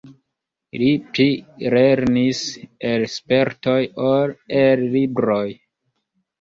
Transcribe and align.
Li 0.83 0.87
pli 1.09 1.27
lernis 1.75 2.41
el 2.93 3.07
spertoj 3.19 3.79
ol 4.11 4.37
el 4.67 4.85
libroj. 4.99 5.47